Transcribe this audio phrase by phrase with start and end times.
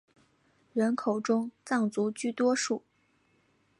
[0.73, 2.81] 人口中藏族居多数。